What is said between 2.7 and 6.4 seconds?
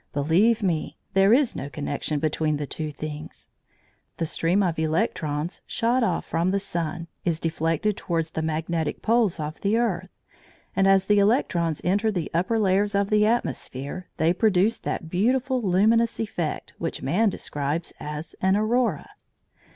things. The stream of electrons shot off